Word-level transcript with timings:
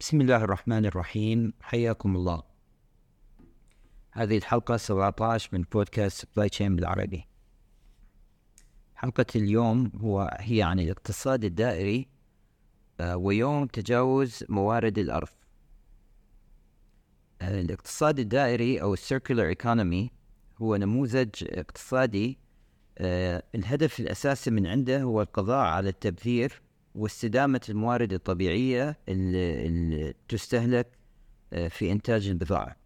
بسم 0.00 0.20
الله 0.20 0.36
الرحمن 0.36 0.86
الرحيم 0.86 1.52
حياكم 1.60 2.16
الله 2.16 2.42
هذه 4.12 4.38
الحلقة 4.38 4.76
17 4.76 5.48
من 5.52 5.62
بودكاست 5.62 6.26
supply 6.26 6.48
chain 6.48 6.76
بالعربي 6.76 7.24
حلقة 8.94 9.26
اليوم 9.36 9.92
هو 9.96 10.36
هي 10.40 10.62
عن 10.62 10.80
الاقتصاد 10.80 11.44
الدائري 11.44 12.08
ويوم 13.00 13.66
تجاوز 13.66 14.44
موارد 14.48 14.98
الأرض 14.98 15.28
الاقتصاد 17.42 18.18
الدائري 18.18 18.82
أو 18.82 18.94
ال 18.94 19.00
circular 19.00 19.46
economy 19.48 20.10
هو 20.58 20.76
نموذج 20.76 21.30
اقتصادي 21.42 22.43
الهدف 23.54 24.00
الأساسي 24.00 24.50
من 24.50 24.66
عنده 24.66 25.02
هو 25.02 25.22
القضاء 25.22 25.66
على 25.66 25.88
التبذير 25.88 26.62
واستدامة 26.94 27.60
الموارد 27.68 28.12
الطبيعية 28.12 28.98
اللي, 29.08 30.14
تستهلك 30.28 30.86
في 31.68 31.92
إنتاج 31.92 32.28
البضاعة. 32.28 32.76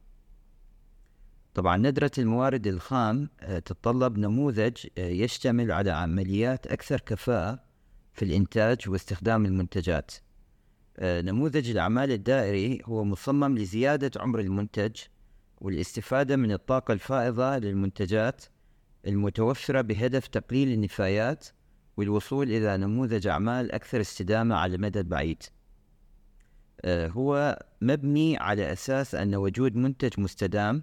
طبعا 1.55 1.77
ندرة 1.77 2.11
الموارد 2.19 2.67
الخام 2.67 3.29
تتطلب 3.49 4.19
نموذج 4.19 4.87
يشتمل 4.99 5.73
على 5.73 5.91
عمليات 5.91 6.67
أكثر 6.67 7.01
كفاءة 7.01 7.63
في 8.13 8.25
الإنتاج 8.25 8.89
واستخدام 8.89 9.47
المنتجات. 9.47 10.13
آه، 10.99 11.21
نموذج 11.21 11.71
الأعمال 11.71 12.13
الدائري 12.13 12.83
هو 12.85 13.05
مصمم 13.05 13.59
لزيادة 13.59 14.11
عمر 14.21 14.41
المنتج 14.41 14.97
والاستفادة 15.61 16.37
من 16.37 16.53
الطاقة 16.53 16.93
الفائضة 16.93 17.59
للمنتجات 17.59 18.45
المتوفرة 19.09 19.81
بهدف 19.81 20.27
تقليل 20.27 20.73
النفايات 20.73 21.47
والوصول 21.97 22.51
إلى 22.51 22.77
نموذج 22.77 23.27
أعمال 23.27 23.73
أكثر 23.73 24.01
استدامة 24.01 24.55
على 24.57 24.75
المدى 24.75 25.01
البعيد. 25.01 25.43
آه، 26.85 27.09
هو 27.09 27.59
مبني 27.81 28.37
على 28.37 28.73
أساس 28.73 29.15
أن 29.15 29.35
وجود 29.35 29.77
منتج 29.77 30.21
مستدام 30.21 30.83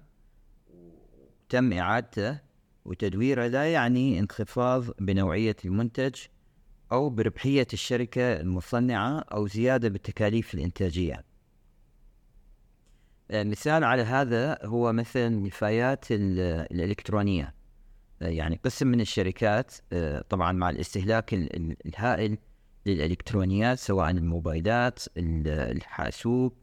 تم 1.50 1.73
إعادته 1.73 2.40
وتدويره 2.86 3.48
لا 3.48 3.73
يعني 3.73 4.20
انخفاض 4.20 4.86
بنوعية 5.00 5.56
المنتج 5.66 6.16
أو 6.92 7.09
بربحية 7.09 7.68
الشركة 7.73 8.40
المصنعة 8.42 9.20
أو 9.20 9.48
زيادة 9.48 9.90
بالتكاليف 9.90 10.53
الإنتاجية. 10.53 11.23
آه، 13.31 13.44
مثال 13.44 13.84
على 13.84 14.02
هذا 14.02 14.66
هو 14.66 14.94
مثل 14.94 15.20
النفايات 15.20 16.06
الإلكترونية. 16.12 17.53
يعني 18.22 18.60
قسم 18.66 18.88
من 18.88 19.02
الشركات 19.02 19.74
آه، 19.94 20.24
طبعا 20.30 20.52
مع 20.52 20.70
الاستهلاك 20.70 21.34
الهائل 21.86 22.38
للإلكترونيات 22.86 23.80
سواء 23.80 24.10
الموبايلات 24.10 25.00
الحاسوب 25.18 26.54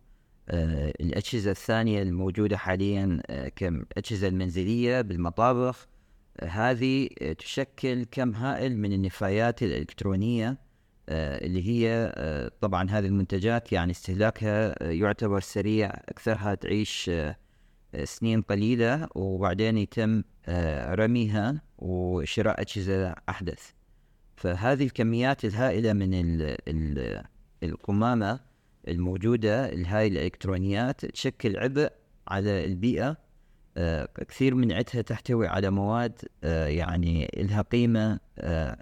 الأجهزة 1.01 1.51
الثانية 1.51 2.03
الموجودة 2.03 2.57
حاليا 2.57 3.21
كأجهزة 3.57 4.29
المنزلية 4.29 5.01
بالمطابخ 5.01 5.89
هذه 6.43 7.09
تشكل 7.39 8.05
كم 8.11 8.35
هائل 8.35 8.79
من 8.79 8.93
النفايات 8.93 9.63
الإلكترونية 9.63 10.59
آه، 11.09 11.47
اللي 11.47 11.69
هي 11.69 12.13
آه، 12.17 12.51
طبعا 12.61 12.91
هذه 12.91 13.07
المنتجات 13.07 13.73
يعني 13.73 13.91
استهلاكها 13.91 14.83
يعتبر 14.93 15.41
سريع 15.41 15.91
أكثرها 15.91 16.55
تعيش 16.55 17.09
آه، 17.09 17.37
سنين 18.05 18.43
قليلة 18.43 19.09
وبعدين 19.15 19.79
يتم 19.79 20.23
رميها 20.89 21.63
وشراء 21.79 22.61
أجهزة 22.61 23.15
أحدث. 23.29 23.71
فهذه 24.37 24.85
الكميات 24.85 25.45
الهائلة 25.45 25.93
من 25.93 26.11
القمامة 27.63 28.41
الموجودة 28.89 29.65
هاي 29.87 30.07
الإلكترونيات 30.07 31.07
تشكل 31.07 31.57
عبء 31.57 31.93
على 32.29 32.65
البيئة 32.65 33.17
آه، 33.77 34.09
كثير 34.29 34.55
من 34.55 34.73
عدها 34.73 35.03
تحتوي 35.03 35.47
على 35.47 35.71
مواد 35.71 36.23
آه، 36.45 36.67
يعني 36.67 37.31
لها 37.37 37.63
قيمة 37.63 38.21
آه، 38.39 38.79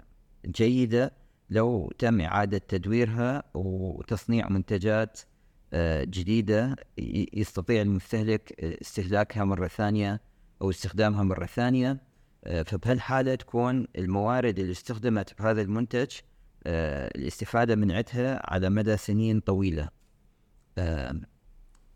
جيدة. 0.46 1.12
لو 1.50 1.92
تم 1.98 2.20
إعادة 2.20 2.58
تدويرها 2.58 3.42
وتصنيع 3.54 4.48
منتجات 4.48 5.20
جديدة 6.04 6.76
يستطيع 7.32 7.82
المستهلك 7.82 8.52
استهلاكها 8.64 9.44
مرة 9.44 9.68
ثانية 9.68 10.20
أو 10.62 10.70
استخدامها 10.70 11.22
مرة 11.22 11.46
ثانية. 11.46 12.10
فبهالحالة 12.66 13.34
تكون 13.34 13.86
الموارد 13.98 14.58
اللي 14.58 14.72
استخدمت 14.72 15.30
في 15.30 15.42
هذا 15.42 15.62
المنتج 15.62 16.10
الاستفادة 16.66 17.76
من 17.76 17.92
عدها 17.92 18.52
على 18.52 18.70
مدى 18.70 18.96
سنين 18.96 19.40
طويلة. 19.40 19.88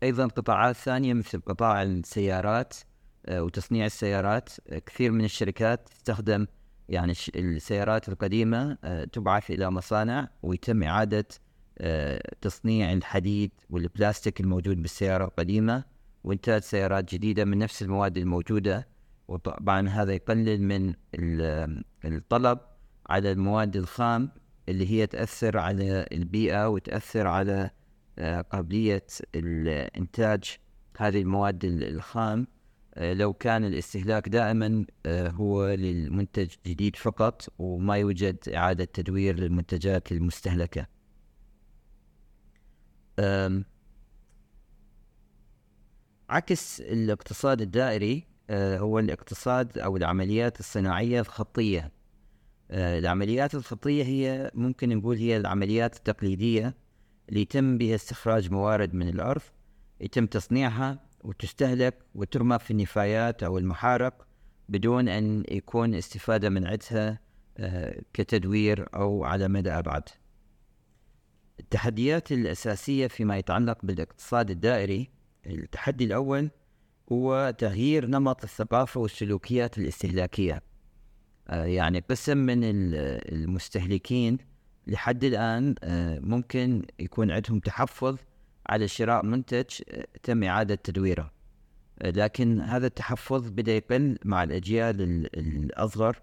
أيضا 0.03 0.27
قطاعات 0.27 0.75
ثانية 0.75 1.13
مثل 1.13 1.41
قطاع 1.41 1.83
السيارات 1.83 2.75
آه، 3.25 3.43
وتصنيع 3.43 3.85
السيارات. 3.85 4.49
آه، 4.69 4.79
كثير 4.79 5.11
من 5.11 5.25
الشركات 5.25 5.89
تستخدم 5.89 6.47
يعني 6.89 7.13
السيارات 7.35 8.09
القديمة 8.09 8.77
آه، 8.83 9.03
تبعث 9.03 9.51
إلى 9.51 9.71
مصانع 9.71 10.29
ويتم 10.43 10.83
إعادة 10.83 11.27
تصنيع 12.41 12.93
الحديد 12.93 13.51
والبلاستيك 13.69 14.41
الموجود 14.41 14.81
بالسيارة 14.81 15.25
القديمة 15.25 15.83
وإنتاج 16.23 16.61
سيارات 16.61 17.13
جديدة 17.13 17.45
من 17.45 17.57
نفس 17.57 17.81
المواد 17.81 18.17
الموجودة. 18.17 18.87
وطبعا 19.27 19.89
هذا 19.89 20.13
يقلل 20.13 20.61
من 20.61 20.93
الطلب 22.05 22.59
على 23.09 23.31
المواد 23.31 23.75
الخام 23.75 24.29
اللي 24.69 24.91
هي 24.91 25.07
تأثر 25.07 25.57
على 25.57 26.05
البيئة 26.11 26.69
وتأثر 26.69 27.27
على 27.27 27.69
آه، 28.19 28.41
قابلية 28.41 29.05
الإنتاج 29.35 30.57
هذه 30.97 31.21
المواد 31.21 31.65
الخام. 31.65 32.47
آه، 32.95 33.13
لو 33.13 33.33
كان 33.33 33.65
الاستهلاك 33.65 34.29
دائما 34.29 34.85
آه، 35.05 35.29
هو 35.29 35.67
للمنتج 35.67 36.49
جديد 36.67 36.95
فقط 36.95 37.47
وما 37.59 37.97
يوجد 37.97 38.49
إعادة 38.49 38.85
تدوير 38.85 39.39
للمنتجات 39.39 40.11
المستهلكة. 40.11 40.94
عكس 46.29 46.81
الاقتصاد 46.81 47.61
الدائري 47.61 48.23
هو 48.51 48.99
الاقتصاد 48.99 49.77
أو 49.77 49.97
العمليات 49.97 50.59
الصناعية 50.59 51.19
الخطية. 51.19 51.91
العمليات 52.71 53.55
الخطية 53.55 54.03
هي 54.03 54.51
ممكن 54.53 54.97
نقول 54.97 55.17
هي 55.17 55.37
العمليات 55.37 55.97
التقليدية 55.97 56.75
اللي 57.29 57.41
يتم 57.41 57.77
بها 57.77 57.95
استخراج 57.95 58.51
موارد 58.51 58.93
من 58.93 59.09
الأرض 59.09 59.41
يتم 60.01 60.25
تصنيعها 60.25 60.99
وتستهلك 61.23 61.97
وترمى 62.15 62.59
في 62.59 62.71
النفايات 62.71 63.43
أو 63.43 63.57
المحارق 63.57 64.27
بدون 64.69 65.09
أن 65.09 65.43
يكون 65.51 65.95
استفادة 65.95 66.49
من 66.49 66.65
عدها 66.67 67.19
آه، 67.57 68.01
كتدوير 68.13 68.87
أو 68.95 69.23
على 69.23 69.47
مدى 69.47 69.71
أبعد. 69.71 70.03
التحديات 71.59 72.31
الأساسية 72.31 73.07
فيما 73.07 73.37
يتعلق 73.37 73.77
بالاقتصاد 73.83 74.51
الدائري. 74.51 75.09
التحدي 75.45 76.05
الأول 76.05 76.49
هو 77.11 77.53
تغيير 77.57 78.05
نمط 78.05 78.43
الثقافة 78.43 78.99
والسلوكيات 78.99 79.77
الاستهلاكية. 79.77 80.61
آه، 81.49 81.65
يعني 81.65 81.99
قسم 82.09 82.37
من 82.37 82.59
المستهلكين 82.63 84.37
لحد 84.87 85.23
الآن 85.23 85.75
آه، 85.83 86.19
ممكن 86.19 86.85
يكون 86.99 87.31
عندهم 87.31 87.59
تحفظ 87.59 88.17
على 88.67 88.87
شراء 88.87 89.25
منتج 89.25 89.81
آه، 89.89 90.07
تم 90.23 90.43
إعادة 90.43 90.75
تدويره. 90.75 91.31
لكن 92.03 92.61
هذا 92.61 92.87
التحفظ 92.87 93.49
بدأ 93.49 93.71
يقل 93.71 94.17
مع 94.25 94.43
الأجيال 94.43 95.01
الأصغر. 95.37 96.21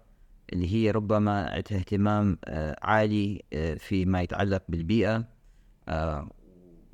اللي 0.53 0.73
هي 0.73 0.91
ربما 0.91 1.57
اهتمام 1.57 2.37
عالي 2.81 3.41
فيما 3.77 4.21
يتعلق 4.21 4.63
بالبيئة 4.69 5.27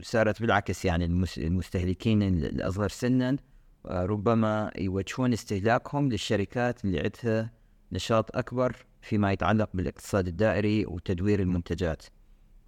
صارت 0.01 0.41
بالعكس 0.41 0.85
يعني 0.85 1.05
المستهلكين 1.37 2.21
الأصغر 2.21 2.89
سنا 2.89 3.37
ربما 3.85 4.71
يوجهون 4.77 5.33
استهلاكهم 5.33 6.09
للشركات 6.09 6.85
اللي 6.85 6.99
عندها 6.99 7.51
نشاط 7.91 8.37
أكبر 8.37 8.85
فيما 9.01 9.31
يتعلق 9.31 9.69
بالاقتصاد 9.73 10.27
الدائري 10.27 10.85
وتدوير 10.85 11.39
المنتجات. 11.39 12.03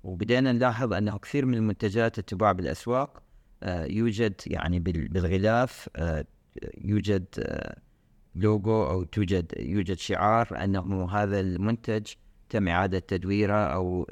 وبدينا 0.04 0.52
نلاحظ 0.52 0.94
أنه 0.94 1.18
كثير 1.18 1.46
من 1.46 1.54
المنتجات 1.54 2.20
تباع 2.20 2.52
بالأسواق 2.52 3.24
آه، 3.64 3.86
يوجد 3.86 4.34
يعني 4.48 4.80
بالغلاف 4.80 5.90
آه، 5.96 6.26
يوجد 6.78 7.26
لوجو 8.36 8.72
آه، 8.72 8.92
أو 8.92 9.04
توجد 9.04 9.54
يوجد 9.58 9.98
شعار 9.98 10.64
أنه 10.64 11.12
هذا 11.12 11.40
المنتج 11.40 12.08
تم 12.50 12.68
إعادة 12.68 13.00
تدويره 13.00 13.54
أو 13.54 14.08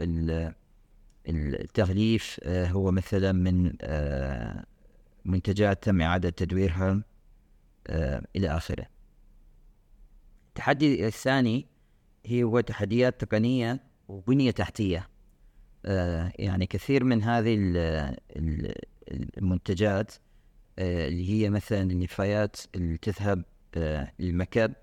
التغليف 1.27 2.39
هو 2.47 2.91
مثلا 2.91 3.31
من 3.31 3.73
منتجات 5.25 5.83
تم 5.83 6.01
إعادة 6.01 6.29
تدويرها 6.29 7.03
إلى 8.35 8.47
آخره. 8.47 8.85
التحدي 10.47 11.07
الثاني 11.07 11.65
هي 12.25 12.43
هو 12.43 12.59
تحديات 12.59 13.21
تقنية 13.21 13.79
وبنية 14.07 14.51
تحتية. 14.51 15.09
آه، 15.85 16.31
يعني 16.39 16.65
كثير 16.65 17.03
من 17.03 17.23
هذه 17.23 17.55
المنتجات 19.37 20.13
آه، 20.79 21.07
اللي 21.07 21.29
هي 21.29 21.49
مثلا 21.49 21.81
النفايات 21.81 22.57
اللي 22.75 22.97
تذهب 22.97 23.43
للمكب 24.19 24.73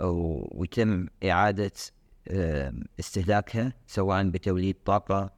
أو 0.00 0.48
ويتم 0.54 1.06
إعادة 1.24 1.72
استهلاكها 3.00 3.72
سواء 3.86 4.28
بتوليد 4.28 4.76
طاقة 4.84 5.30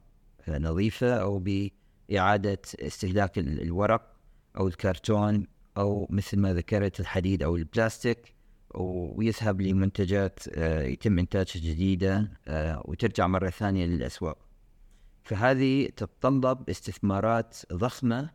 نظيفة 0.49 1.13
أو 1.13 1.39
بإعادة 1.39 2.61
استهلاك 2.79 3.37
الورق 3.37 4.15
أو 4.57 4.67
الكرتون 4.67 5.47
أو 5.77 6.07
مثل 6.09 6.39
ما 6.39 6.53
ذكرت 6.53 6.99
الحديد 6.99 7.43
أو 7.43 7.55
البلاستيك 7.55 8.33
ويذهب 8.75 9.61
لمنتجات 9.61 10.39
آه، 10.47 10.83
يتم 10.83 11.19
إنتاجها 11.19 11.61
جديدة 11.61 12.31
آه، 12.47 12.81
وترجع 12.85 13.27
مرة 13.27 13.49
ثانية 13.49 13.85
للأسواق. 13.85 14.37
فهذه 15.23 15.85
تتطلب 15.85 16.69
استثمارات 16.69 17.57
ضخمة 17.73 18.29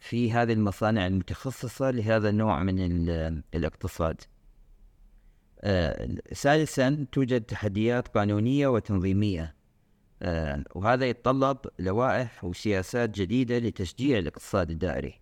في 0.00 0.32
هذه 0.32 0.52
المصانع 0.52 1.06
المتخصصة 1.06 1.90
لهذا 1.90 2.28
النوع 2.28 2.62
من 2.62 2.78
الاقتصاد. 3.54 4.20
آه، 5.60 6.08
ثالثا 6.34 7.06
توجد 7.12 7.40
تحديات 7.40 8.08
قانونية 8.08 8.68
وتنظيمية. 8.68 9.54
وهذا 10.74 11.06
يتطلب 11.06 11.58
لوائح 11.78 12.44
وسياسات 12.44 13.10
جديدة 13.10 13.58
لتشجيع 13.58 14.18
الاقتصاد 14.18 14.70
الدائري. 14.70 15.20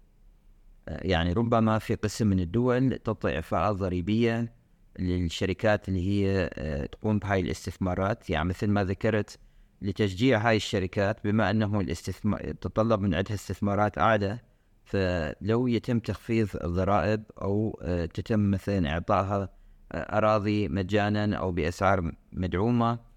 يعني 0.89 1.33
ربما 1.33 1.79
في 1.79 1.95
قسم 1.95 2.27
من 2.27 2.41
الدول 2.41 2.99
تعطي 2.99 3.37
إعفاءات 3.37 3.77
ضريبية 3.77 4.53
للشركات 4.99 5.89
اللي 5.89 6.09
هي 6.09 6.51
آه، 6.55 6.87
تقوم 6.87 7.19
بهاي 7.19 7.41
الاستثمارات. 7.41 8.31
يعني 8.31 8.49
مثل 8.49 8.67
ما 8.67 8.85
ذكرت 8.85 9.39
لتشجيع 9.83 10.49
هاي 10.49 10.57
الشركات 10.57 11.25
بما 11.25 11.51
أنه 11.51 11.81
الاستثمار 11.81 12.41
تتطلب 12.41 13.01
من 13.01 13.15
عندها 13.15 13.35
استثمارات 13.35 13.99
أعلى 13.99 14.39
فلو 14.88 15.67
يتم 15.67 15.99
تخفيض 15.99 16.49
الضرائب 16.64 17.23
أو 17.43 17.81
آه، 17.82 18.06
تتم 18.06 18.50
مثلا 18.50 18.90
إعطائها 18.93 19.49
آه، 19.93 20.19
أراضي 20.19 20.69
مجانا 20.69 21.37
أو 21.37 21.52
بأسعار 21.52 22.12
مدعومة 22.32 23.08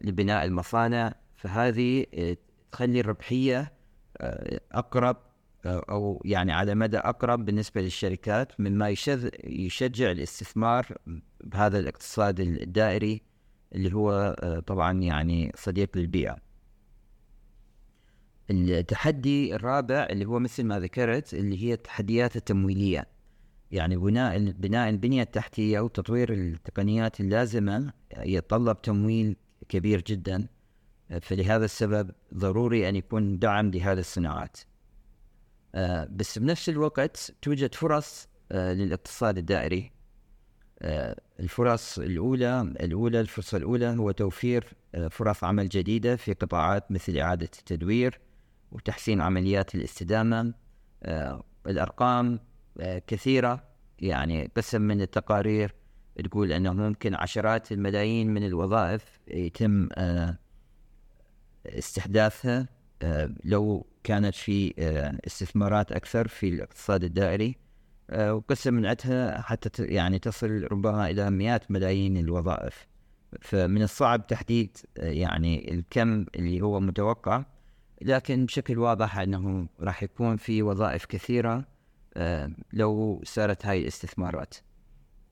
لبناء 0.00 0.44
المصانع 0.44 1.14
فهذه 1.36 2.06
تخلي 2.72 3.00
الربحية 3.00 3.72
أقرب 4.72 5.16
أو 5.66 6.22
يعني 6.24 6.52
على 6.52 6.74
مدى 6.74 6.98
أقرب 6.98 7.44
بالنسبة 7.44 7.80
للشركات 7.80 8.60
مما 8.60 8.88
يشجع 9.44 10.10
الاستثمار 10.10 10.98
بهذا 11.44 11.78
الاقتصاد 11.78 12.40
الدائري 12.40 13.22
اللي 13.74 13.94
هو 13.94 14.36
آه، 14.42 14.60
طبعا 14.60 14.92
يعني 14.92 15.52
صديق 15.54 15.96
للبيئة. 15.96 16.36
التحدي 18.50 19.54
الرابع 19.54 20.06
اللي 20.10 20.24
هو 20.24 20.38
مثل 20.38 20.64
ما 20.64 20.80
ذكرت 20.80 21.34
اللي 21.34 21.64
هي 21.64 21.72
التحديات 21.72 22.36
التمويلية. 22.36 23.06
يعني 23.70 23.96
بناء 23.96 24.38
بناء 24.38 24.90
البنية 24.90 25.22
التحتية 25.22 25.80
وتطوير 25.80 26.32
التقنيات 26.32 27.20
اللازمة 27.20 27.92
يتطلب 28.18 28.82
تمويل 28.82 29.36
كبير 29.68 30.00
جدا 30.00 30.48
فلهذا 31.20 31.64
السبب 31.64 32.10
ضروري 32.34 32.88
أن 32.88 32.96
يكون 32.96 33.38
دعم 33.38 33.70
لهذه 33.70 33.98
الصناعات. 33.98 34.56
آه، 35.74 36.08
بس 36.10 36.38
بنفس 36.38 36.68
الوقت 36.68 37.32
توجد 37.42 37.74
فرص 37.74 38.28
آه، 38.52 38.72
للاقتصاد 38.72 39.38
الدائري 39.38 39.92
آه، 40.82 41.16
الفرص 41.40 41.98
الأولى 41.98 42.60
الأولى 42.60 43.20
الفرصة 43.20 43.56
الأولى 43.56 43.86
هو 43.86 44.10
توفير 44.10 44.74
فرص 45.10 45.44
عمل 45.44 45.68
جديدة 45.68 46.16
في 46.16 46.32
قطاعات 46.32 46.92
مثل 46.92 47.18
إعادة 47.18 47.50
التدوير 47.58 48.20
وتحسين 48.72 49.20
عمليات 49.20 49.74
الاستدامة 49.74 50.54
الأرقام 51.66 52.40
كثيرة. 53.06 53.70
يعني 53.98 54.50
قسم 54.56 54.82
من 54.82 55.00
التقارير 55.00 55.74
تقول 56.24 56.52
أنه 56.52 56.72
ممكن 56.72 57.14
عشرات 57.14 57.72
الملايين 57.72 58.34
من 58.34 58.46
الوظائف 58.46 59.20
يتم 59.28 59.88
استحداثها 61.66 62.68
لو 63.44 63.86
كانت 64.04 64.34
في 64.34 64.74
آه، 64.78 65.18
استثمارات 65.26 65.92
أكثر 65.92 66.28
في 66.28 66.48
الاقتصاد 66.48 67.04
الدائري. 67.04 67.56
آه، 68.10 68.34
وقسم 68.34 68.74
من 68.74 68.86
عندها 68.86 69.40
حتى 69.40 69.84
يعني 69.84 70.18
تصل 70.18 70.68
ربما 70.72 71.10
إلى 71.10 71.30
مئات 71.30 71.70
ملايين 71.70 72.16
الوظائف. 72.16 72.86
فمن 73.40 73.82
الصعب 73.82 74.26
تحديد 74.26 74.78
آه، 74.98 75.10
يعني 75.10 75.74
الكم 75.74 76.26
اللي 76.36 76.60
هو 76.60 76.80
متوقع. 76.80 77.44
لكن 78.00 78.46
بشكل 78.46 78.78
واضح 78.78 79.18
أنه 79.18 79.68
راح 79.80 80.02
يكون 80.02 80.36
في 80.36 80.62
وظائف 80.62 81.04
كثيرة 81.04 81.64
لو 82.72 83.22
صارت 83.24 83.66
هاي 83.66 83.80
الاستثمارات. 83.80 84.54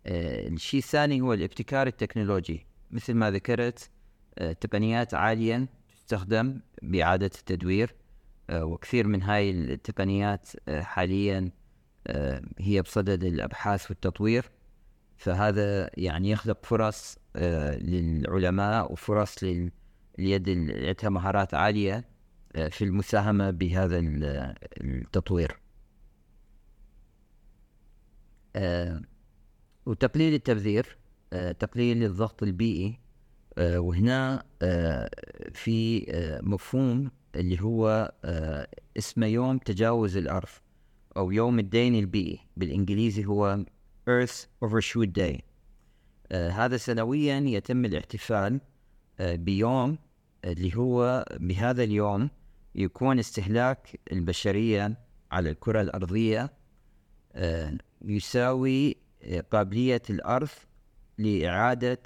الشيء 0.07 0.81
الثاني 0.81 1.21
هو 1.21 1.33
الابتكار 1.33 1.87
التكنولوجي. 1.87 2.67
مثل 2.91 3.15
ما 3.15 3.31
ذكرت 3.31 3.91
تقنيات 4.61 5.15
عالية 5.15 5.69
تستخدم 6.09 6.61
بإعادة 6.83 7.27
التدوير 7.27 7.95
آه، 8.51 8.65
وكثير 8.65 9.07
من 9.07 9.23
هاي 9.23 9.51
التقنيات 9.51 10.49
آه، 10.69 10.81
حاليا 10.81 11.51
آه، 12.07 12.43
هي 12.59 12.83
بصدد 12.83 13.25
الأبحاث 13.25 13.91
والتطوير. 13.91 14.51
فهذا 15.17 15.91
يعني 15.95 16.31
يخلق 16.31 16.67
فرص 16.67 17.19
للعلماء 17.37 18.93
وفرص 18.93 19.45
لليد 19.45 20.49
اللي 20.49 20.89
عندها 20.89 21.11
مهارات 21.11 21.55
عالية. 21.55 22.05
في 22.55 22.85
المساهمة 22.85 23.51
بهذا 23.51 23.99
التطوير. 24.81 25.59
وتقليل 29.87 30.35
التبذير 30.35 30.99
تقليل 31.59 32.05
الضغط 32.05 32.43
البيئي 32.43 32.99
وهنا 33.59 34.45
في 35.53 36.07
مفهوم 36.43 37.11
اللي 37.35 37.63
هو 37.63 38.13
آه 38.25 38.69
اسمه 38.99 39.27
يوم 39.27 39.59
تجاوز 39.59 40.17
الأرض 40.17 40.49
أو 41.17 41.31
يوم 41.31 41.59
الدين 41.59 41.95
البيئي 41.95 42.41
بالإنجليزي 42.57 43.25
هو 43.25 43.65
Earth 44.11 44.47
Overshoot 44.65 45.09
Day. 45.19 45.41
آه 46.33 46.51
هذا 46.51 46.77
سنويا 46.77 47.41
يتم 47.41 47.85
الاحتفال 47.85 48.61
آه 49.21 49.37
بيوم 49.37 49.99
اللي 50.45 50.77
هو 50.77 51.25
بهذا 51.41 51.85
اليوم 51.85 52.31
يكون 52.79 53.19
استهلاك 53.19 54.01
البشرية 54.13 54.99
على 55.33 55.51
الكرة 55.51 55.81
الأرضية 55.81 56.53
آه 57.35 57.79
يساوي 58.03 58.97
آه، 59.23 59.41
قابلية 59.41 60.03
الأرض 60.11 60.49
لإعادة 61.19 62.03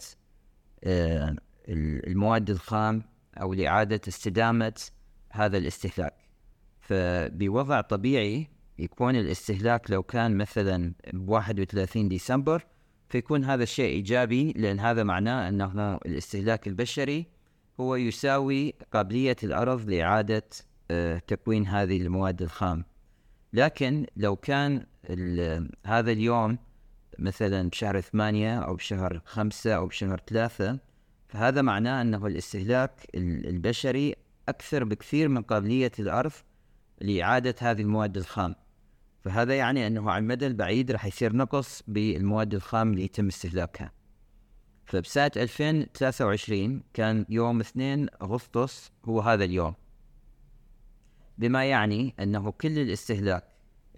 آه، 0.85 1.37
المواد 1.69 2.51
الخام 2.51 3.03
أو 3.41 3.55
لإعادة 3.55 4.01
استدامة 4.09 4.75
هذا 5.31 5.59
الاستهلاك. 5.59 6.15
فبوضع 6.81 7.81
طبيعي 7.81 8.49
يكون 8.79 9.17
الاستهلاك 9.17 9.91
لو 9.91 10.03
كان 10.03 10.37
مثلا 10.37 10.93
ب 11.13 11.29
31 11.29 12.09
ديسمبر 12.09 12.67
فيكون 13.09 13.45
هذا 13.45 13.63
الشيء 13.63 13.95
إيجابي 13.95 14.53
لأن 14.53 14.81
هذا 14.81 15.03
معناه 15.03 15.49
أنه 15.49 15.97
الاستهلاك 15.97 16.67
البشري 16.69 17.27
هو 17.81 17.97
يساوي 17.97 18.75
قابلية 18.93 19.37
الأرض 19.43 19.91
لإعادة 19.91 20.45
آه، 20.91 21.19
تكوين 21.19 21.67
هذه 21.67 22.03
المواد 22.03 22.43
الخام. 22.43 22.85
لكن 23.53 24.07
لو 24.17 24.37
كان 24.37 24.87
هذا 25.87 26.13
اليوم 26.13 26.59
مثلا 27.19 27.69
بشهر 27.69 28.01
ثمانية 28.01 28.59
أو 28.59 28.75
بشهر 28.75 29.21
خمسة 29.25 29.75
أو 29.75 29.87
بشهر 29.87 30.21
ثلاثة 30.27 30.79
فهذا 31.29 31.63
معناه 31.63 32.03
أنه 32.03 32.27
الاستهلاك 32.27 33.07
البشري 33.15 34.15
أكثر 34.49 34.85
بكثير 34.85 35.29
من 35.29 35.43
قابلية 35.43 35.93
الأرض 35.99 36.33
لإعادة 37.01 37.55
هذه 37.61 37.83
المواد 37.83 38.17
الخام. 38.17 38.55
فهذا 39.25 39.55
يعني 39.55 39.87
أنه 39.87 40.11
على 40.11 40.23
المدى 40.23 40.47
البعيد 40.47 40.91
راح 40.91 41.07
يصير 41.07 41.37
نقص 41.37 41.83
بالمواد 41.89 42.55
الخام 42.55 42.93
اللي 42.93 43.05
يتم 43.05 43.27
استهلاكها. 43.27 43.93
فبسنة 44.93 45.31
2023 45.37 46.83
كان 46.95 47.27
يوم 47.29 47.61
2 47.61 48.09
أغسطس 48.23 48.93
هو 49.05 49.21
هذا 49.21 49.45
اليوم. 49.45 49.75
بما 51.39 51.65
يعني 51.65 52.15
أنه 52.21 52.51
كل 52.51 52.79
الاستهلاك 52.79 53.45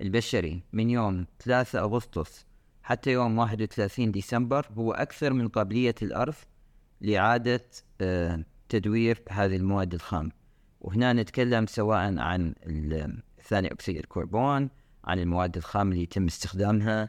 البشري 0.00 0.62
من 0.72 0.90
يوم 0.90 1.26
3 1.38 1.78
أغسطس 1.80 2.46
حتى 2.82 3.12
يوم 3.12 3.38
31 3.38 4.12
ديسمبر 4.12 4.66
هو 4.76 4.92
أكثر 4.92 5.32
من 5.32 5.48
قابلية 5.48 5.94
الأرض 6.02 6.34
لإعادة 7.00 7.64
آه 8.00 8.44
تدوير 8.68 9.22
هذه 9.30 9.56
المواد 9.56 9.94
الخام. 9.94 10.32
وهنا 10.80 11.12
نتكلم 11.12 11.66
سواء 11.66 12.18
عن 12.18 12.54
ثاني 13.42 13.72
أكسيد 13.72 13.96
الكربون 13.96 14.70
عن 15.04 15.18
المواد 15.18 15.56
الخام 15.56 15.92
اللي 15.92 16.02
يتم 16.02 16.26
استخدامها 16.26 17.08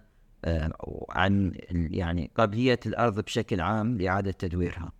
عن 1.09 1.51
يعني 1.71 2.31
قابلية 2.35 2.79
الأرض 2.85 3.19
بشكل 3.19 3.61
عام 3.61 3.97
لإعادة 3.97 4.31
تدويرها. 4.31 4.91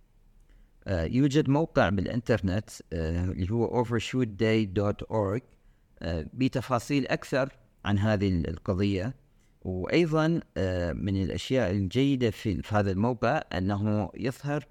يوجد 0.88 1.48
موقع 1.48 1.88
بالإنترنت 1.88 2.70
اللي 2.92 3.52
هو 3.52 3.84
overshootday.org 3.84 5.40
بتفاصيل 6.34 7.06
أكثر 7.06 7.52
عن 7.84 7.98
هذه 7.98 8.28
القضية. 8.28 9.14
وأيضا 9.62 10.28
من 10.92 11.22
الأشياء 11.22 11.70
الجيدة 11.70 12.30
في 12.30 12.62
هذا 12.68 12.90
الموقع 12.90 13.42
أنه 13.52 14.10
يظهر 14.16 14.66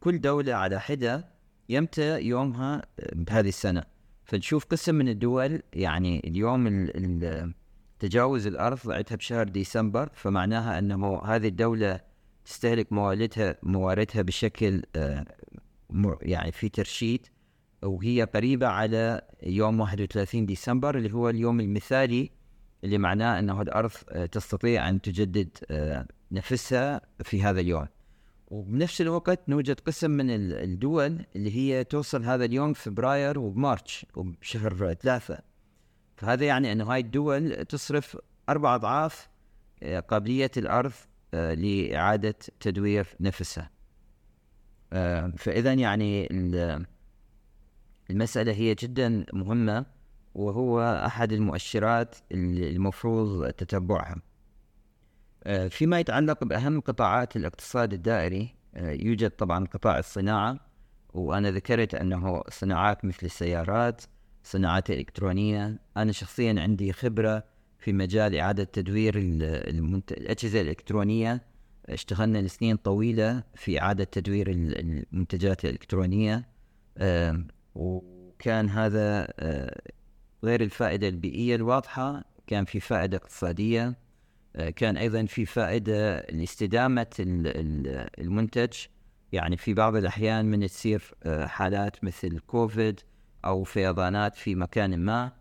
كل 0.00 0.20
دولة 0.20 0.54
على 0.54 0.80
حدة 0.80 1.28
يمتى 1.68 2.20
يومها 2.20 2.82
بهذه 3.12 3.48
السنة. 3.48 3.82
فنشوف 4.24 4.64
قسم 4.64 4.94
من 4.94 5.08
الدول 5.08 5.62
يعني 5.72 6.22
اليوم 6.24 6.66
تجاوز 8.02 8.46
الأرض 8.46 8.90
عندها 8.90 9.16
بشهر 9.16 9.48
ديسمبر 9.48 10.10
فمعناها 10.14 10.78
أنه 10.78 11.22
هذه 11.24 11.48
الدولة 11.48 12.00
تستهلك 12.44 12.92
مواردها 12.92 13.56
مواردها 13.62 14.22
بشكل 14.22 14.82
آه، 14.96 15.24
يعني 16.22 16.52
في 16.52 16.68
ترشيد 16.68 17.26
وهي 17.82 18.22
قريبة 18.22 18.66
على 18.66 19.20
يوم 19.42 19.80
31 19.80 20.46
ديسمبر 20.46 20.98
اللي 20.98 21.12
هو 21.12 21.28
اليوم 21.28 21.60
المثالي 21.60 22.30
اللي 22.84 22.98
معناه 22.98 23.38
أنه 23.38 23.62
الأرض 23.62 23.90
آه، 24.08 24.26
تستطيع 24.26 24.88
أن 24.88 25.00
تجدد 25.00 25.58
آه، 25.70 26.06
نفسها 26.32 27.00
في 27.24 27.42
هذا 27.42 27.60
اليوم. 27.60 27.86
وبنفس 28.48 29.00
الوقت 29.00 29.48
نوجد 29.48 29.80
قسم 29.80 30.10
من 30.10 30.30
الدول 30.30 31.26
اللي 31.36 31.56
هي 31.56 31.84
توصل 31.84 32.24
هذا 32.24 32.44
اليوم 32.44 32.72
فبراير 32.72 33.38
وبمارش 33.38 34.06
وبشهر 34.14 34.94
ثلاثة. 34.94 35.51
فهذا 36.22 36.44
يعني 36.44 36.72
أنه 36.72 36.84
هاي 36.84 37.00
الدول 37.00 37.64
تصرف 37.64 38.16
أربع 38.48 38.74
أضعاف 38.74 39.28
آه، 39.82 40.00
قابلية 40.00 40.50
الأرض 40.56 40.92
آه، 41.34 41.54
لإعادة 41.54 42.34
تدوير 42.60 43.06
نفسها. 43.20 43.70
آه، 44.92 45.32
فإذا 45.36 45.72
يعني 45.72 46.28
المسألة 48.10 48.52
هي 48.52 48.74
جدا 48.74 49.26
مهمة 49.32 49.86
وهو 50.34 51.02
أحد 51.06 51.32
المؤشرات 51.32 52.16
المفروض 52.32 53.50
تتبعها. 53.50 54.22
فيما 55.68 56.00
يتعلق 56.00 56.44
بأهم 56.44 56.80
قطاعات 56.80 57.36
الاقتصاد 57.36 57.92
الدائري 57.92 58.54
يوجد 58.76 59.30
طبعا 59.30 59.66
قطاع 59.66 59.98
الصناعة 59.98 60.60
وأنا 61.14 61.50
ذكرت 61.50 61.94
أنه 61.94 62.42
صناعات 62.48 63.04
مثل 63.04 63.26
السيارات 63.26 64.02
صناعات 64.44 64.90
الإلكترونية 64.90 65.78
أنا 65.96 66.12
شخصيا 66.12 66.54
عندي 66.58 66.92
خبرة 66.92 67.44
في 67.78 67.92
مجال 67.92 68.34
إعادة 68.36 68.64
تدوير 68.64 69.14
المنت... 69.18 70.12
الأجهزة 70.12 70.60
الإلكترونية. 70.60 71.42
اشتغلنا 71.88 72.38
لسنين 72.38 72.76
طويلة 72.76 73.42
في 73.54 73.80
إعادة 73.80 74.04
تدوير 74.04 74.50
المنتجات 74.50 75.64
الإلكترونية. 75.64 76.48
وكان 77.74 78.68
هذا 78.68 79.28
غير 80.44 80.60
الفائدة 80.60 81.08
البيئية 81.08 81.56
الواضحة 81.56 82.24
كان 82.46 82.64
في 82.64 82.80
فائدة 82.80 83.16
اقتصادية. 83.16 83.96
كان 84.76 84.96
أيضا 84.96 85.24
في 85.24 85.46
فائدة 85.46 86.20
لاستدامة 86.20 87.06
المنتج. 88.18 88.72
يعني 89.32 89.56
في 89.56 89.74
بعض 89.74 89.96
الأحيان 89.96 90.44
من 90.44 90.66
تصير 90.66 91.14
حالات 91.26 92.04
مثل 92.04 92.38
كوفيد 92.38 93.00
أو 93.44 93.64
فيضانات 93.64 94.36
في 94.36 94.54
مكان 94.54 95.00
ما 95.00 95.32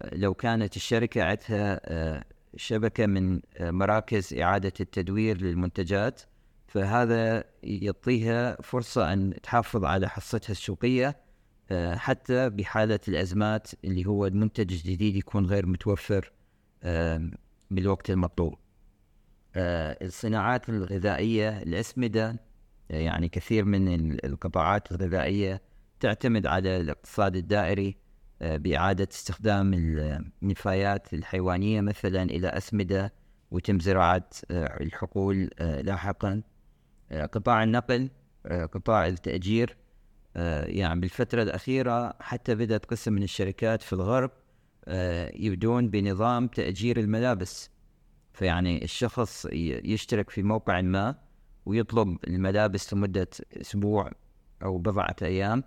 آه، 0.00 0.14
لو 0.14 0.34
كانت 0.34 0.76
الشركة 0.76 1.22
عندها 1.22 2.24
شبكة 2.56 3.06
من 3.06 3.40
مراكز 3.60 4.34
إعادة 4.34 4.72
التدوير 4.80 5.42
للمنتجات 5.42 6.22
فهذا 6.66 7.44
يعطيها 7.62 8.62
فرصة 8.62 9.12
أن 9.12 9.34
تحافظ 9.42 9.84
على 9.84 10.08
حصتها 10.08 10.52
السوقية 10.52 11.16
حتى 11.94 12.50
بحالة 12.50 13.00
الأزمات 13.08 13.70
اللي 13.84 14.06
هو 14.06 14.26
المنتج 14.26 14.72
الجديد 14.72 15.16
يكون 15.16 15.46
غير 15.46 15.66
متوفر 15.66 16.32
بالوقت 17.70 18.10
المطلوب. 18.10 18.54
آه 19.56 19.98
الصناعات 20.02 20.68
الغذائية 20.68 21.62
الأسمدة 21.62 22.36
آه، 22.90 22.96
يعني 22.96 23.28
كثير 23.28 23.64
من 23.64 24.12
القطاعات 24.24 24.92
الغذائية 24.92 25.62
تعتمد 26.00 26.46
على 26.46 26.80
الاقتصاد 26.80 27.36
الدائري 27.36 27.96
آه 28.42 28.56
بإعادة 28.56 29.08
استخدام 29.12 29.74
النفايات 30.42 31.14
الحيوانية 31.14 31.80
مثلا 31.80 32.22
إلى 32.22 32.48
أسمدة 32.48 33.12
وتم 33.50 33.80
زراعة 33.80 34.28
آه 34.50 34.82
الحقول 34.82 35.50
آه، 35.58 35.80
لاحقا. 35.80 36.42
قطاع 37.12 37.62
النقل 37.62 38.10
قطاع 38.72 39.06
التأجير 39.06 39.76
يعني 40.66 41.00
بالفترة 41.00 41.42
الأخيرة 41.42 42.14
حتى 42.20 42.54
بدأت 42.54 42.84
قسم 42.84 43.12
من 43.12 43.22
الشركات 43.22 43.82
في 43.82 43.92
الغرب 43.92 44.30
يبدون 45.34 45.88
بنظام 45.88 46.46
تأجير 46.48 47.00
الملابس. 47.00 47.70
فيعني 48.32 48.84
الشخص 48.84 49.46
يشترك 49.52 50.30
في 50.30 50.42
موقع 50.42 50.80
ما 50.80 51.14
ويطلب 51.66 52.18
الملابس 52.26 52.94
لمدة 52.94 53.28
أسبوع 53.60 54.10
أو 54.62 54.78
بضعة 54.78 55.16
أيام. 55.22 55.64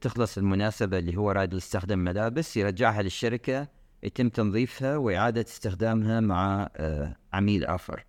تخلص 0.00 0.38
المناسبة 0.38 0.98
اللي 0.98 1.16
هو 1.16 1.30
راد 1.30 1.54
يستخدم 1.54 1.98
ملابس 1.98 2.56
يرجعها 2.56 3.02
للشركة 3.02 3.68
يتم 4.02 4.28
تنظيفها 4.28 4.96
وإعادة 4.96 5.40
استخدامها 5.40 6.20
مع 6.20 6.68
آه، 6.76 7.16
عميل 7.32 7.64
آخر. 7.64 8.04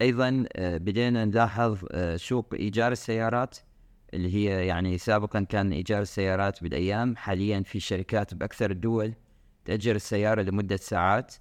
أيضا 0.00 0.44
بدينا 0.58 1.24
نلاحظ 1.24 1.78
سوق 2.16 2.54
إيجار 2.54 2.92
السيارات 2.92 3.58
اللي 4.14 4.34
هي 4.34 4.66
يعني 4.66 4.98
سابقا 4.98 5.40
كان 5.40 5.72
إيجار 5.72 6.02
السيارات 6.02 6.62
بالأيام 6.62 7.16
حاليا 7.16 7.62
في 7.62 7.80
شركات 7.80 8.34
بأكثر 8.34 8.70
الدول 8.70 9.14
تأجر 9.64 9.96
السيارة 9.96 10.42
لمدة 10.42 10.76
ساعات. 10.76 11.34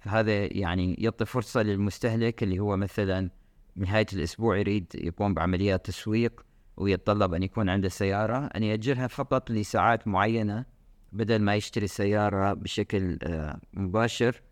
فهذا 0.00 0.56
يعني 0.56 0.94
يعطي 0.94 1.24
فرصة 1.24 1.62
للمستهلك 1.62 2.42
اللي 2.42 2.58
هو 2.58 2.76
مثلا 2.76 3.30
نهاية 3.76 4.06
الأسبوع 4.12 4.56
يريد 4.58 4.86
يقوم 4.94 5.34
بعمليات 5.34 5.86
تسويق 5.86 6.44
ويتطلب 6.76 7.34
أن 7.34 7.42
يكون 7.42 7.68
عنده 7.68 7.88
سيارة 7.88 8.46
أن 8.46 8.62
يأجرها 8.62 9.06
فقط 9.06 9.50
لساعات 9.50 10.08
معينة 10.08 10.64
بدل 11.12 11.38
ما 11.38 11.54
يشتري 11.54 11.84
السيارة 11.84 12.52
بشكل 12.52 13.18
آه، 13.22 13.60
مباشر. 13.72 14.42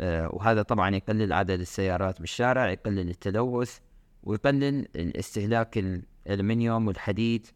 آه، 0.00 0.28
وهذا 0.32 0.62
طبعا 0.62 0.96
يقلل 0.96 1.32
عدد 1.32 1.60
السيارات 1.60 2.20
بالشارع 2.20 2.70
يقلل 2.70 3.10
التلوث 3.10 3.78
ويقلل 4.22 4.88
الاستهلاك 4.96 5.78
الألمنيوم 5.78 6.86
والحديد. 6.86 7.46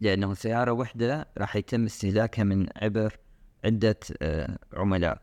لأنه 0.00 0.34
سيارة 0.34 0.72
واحدة 0.72 1.28
راح 1.38 1.56
يتم 1.56 1.84
استهلاكها 1.84 2.44
من 2.44 2.66
عبر 2.76 3.16
عدة 3.64 3.98
آه، 4.22 4.58
عملاء. 4.74 5.22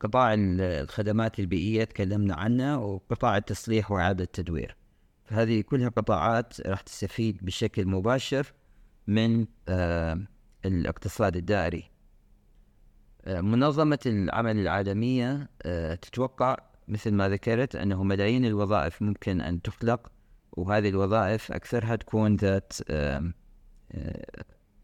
قطاع 0.00 0.34
الخدمات 0.38 1.38
البيئية 1.38 1.84
تكلمنا 1.84 2.34
عنه 2.34 2.84
وقطاع 2.84 3.36
التصليح 3.36 3.90
وإعادة 3.90 4.24
التدوير. 4.24 4.76
فهذه 5.24 5.60
كلها 5.60 5.88
قطاعات 5.88 6.60
راح 6.66 6.80
تستفيد 6.80 7.44
بشكل 7.44 7.86
مباشر 7.86 8.52
من 9.06 9.46
آه، 9.68 10.20
الاقتصاد 10.64 11.36
الدائري. 11.36 11.90
منظمة 13.26 13.98
العمل 14.06 14.58
العالمية 14.58 15.48
تتوقع 16.02 16.56
مثل 16.88 17.10
ما 17.10 17.28
ذكرت 17.28 17.76
أنه 17.76 18.02
ملايين 18.02 18.44
الوظائف 18.44 19.02
ممكن 19.02 19.40
أن 19.40 19.62
تخلق 19.62 20.12
وهذه 20.52 20.88
الوظائف 20.88 21.52
أكثرها 21.52 21.96
تكون 21.96 22.36
ذات 22.36 22.72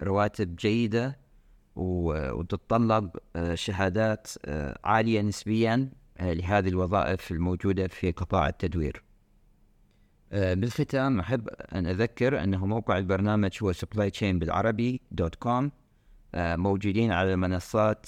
رواتب 0.03 0.57
جيدة 0.57 1.19
وتتطلب 1.77 3.11
آه، 3.37 3.55
شهادات 3.55 4.29
آه، 4.45 4.79
عالية 4.85 5.21
نسبيا 5.21 5.91
آه، 6.19 6.33
لهذه 6.33 6.69
الوظائف 6.69 7.31
الموجودة 7.31 7.89
في 7.89 8.11
قطاع 8.11 8.49
التدوير. 8.49 9.03
بالختام 10.33 11.21
أحب 11.21 11.49
أن 11.49 11.87
أذكر 11.87 12.43
أنه 12.43 12.67
موقع 12.67 12.99
البرنامج 12.99 13.59
هو 13.63 13.73
supply 13.73 14.11
chain 14.19 14.23
بالعربي 14.23 15.01
dot 15.11 15.35
com 15.35 15.71
موجودين 16.37 17.13
على 17.13 17.37
منصات 17.37 18.07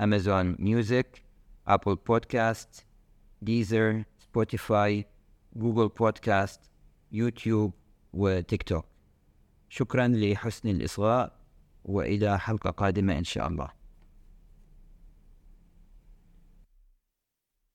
أمازون 0.00 0.56
ميوزك 0.58 1.22
أبل 1.68 1.96
بودكاست 1.96 2.86
ديزر 3.42 4.04
سبوتيفاي 4.18 5.06
جوجل 5.56 5.88
بودكاست 5.88 6.60
يوتيوب 7.12 7.72
وتيك 8.12 8.62
توك 8.62 8.84
شكرا 9.68 10.08
لحسن 10.08 10.68
الإصغاء 10.68 11.32
وإلى 11.84 12.38
حلقة 12.38 12.70
قادمة 12.70 13.18
إن 13.18 13.24
شاء 13.24 13.48
الله. 13.48 13.79